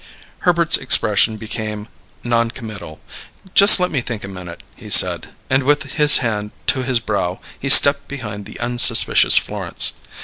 Herbert's 0.39 0.77
expression 0.77 1.37
became 1.37 1.87
noncommittal. 2.23 2.99
"Just 3.53 3.79
let 3.79 3.91
me 3.91 4.01
think 4.01 4.23
a 4.23 4.27
minute," 4.27 4.63
he 4.75 4.89
said, 4.89 5.29
and 5.47 5.61
with 5.61 5.93
his 5.93 6.17
hand 6.25 6.49
to 6.73 6.81
his 6.81 6.99
brow 6.99 7.39
he 7.59 7.69
stepped 7.69 8.07
behind 8.07 8.45
the 8.47 8.59
unsuspicious 8.59 9.37
Florence. 9.37 9.91